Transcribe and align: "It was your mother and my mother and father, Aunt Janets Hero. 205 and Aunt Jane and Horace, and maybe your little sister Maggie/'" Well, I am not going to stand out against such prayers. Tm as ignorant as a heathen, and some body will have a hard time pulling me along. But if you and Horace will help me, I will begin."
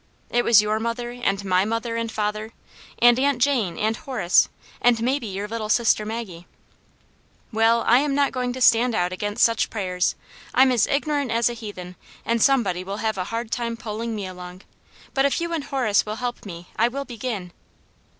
"It 0.31 0.43
was 0.43 0.63
your 0.63 0.79
mother 0.79 1.11
and 1.11 1.45
my 1.45 1.63
mother 1.63 1.95
and 1.95 2.11
father, 2.11 2.53
Aunt 2.97 3.17
Janets 3.19 3.43
Hero. 3.45 3.53
205 3.53 3.57
and 3.59 3.69
Aunt 3.69 3.77
Jane 3.77 3.85
and 3.85 3.97
Horace, 3.97 4.49
and 4.81 5.01
maybe 5.03 5.27
your 5.27 5.47
little 5.47 5.69
sister 5.69 6.07
Maggie/'" 6.07 6.45
Well, 7.53 7.83
I 7.85 7.99
am 7.99 8.15
not 8.15 8.31
going 8.31 8.51
to 8.53 8.61
stand 8.61 8.95
out 8.95 9.13
against 9.13 9.43
such 9.45 9.69
prayers. 9.69 10.15
Tm 10.55 10.73
as 10.73 10.87
ignorant 10.87 11.29
as 11.29 11.51
a 11.51 11.53
heathen, 11.53 11.97
and 12.25 12.41
some 12.41 12.63
body 12.63 12.83
will 12.83 12.97
have 12.97 13.19
a 13.19 13.25
hard 13.25 13.51
time 13.51 13.77
pulling 13.77 14.15
me 14.15 14.25
along. 14.25 14.63
But 15.13 15.25
if 15.25 15.39
you 15.39 15.53
and 15.53 15.65
Horace 15.65 16.03
will 16.03 16.15
help 16.15 16.47
me, 16.47 16.69
I 16.77 16.87
will 16.87 17.05
begin." 17.05 17.51